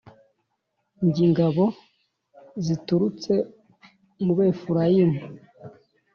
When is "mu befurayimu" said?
4.23-5.21